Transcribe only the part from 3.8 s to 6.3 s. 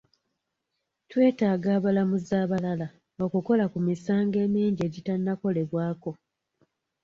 misango emingi egitannakolebwako.